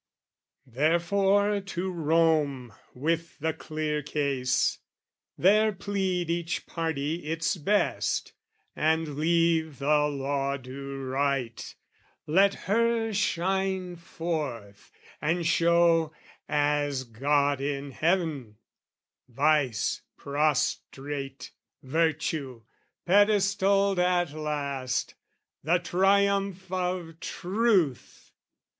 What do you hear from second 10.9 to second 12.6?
right, Let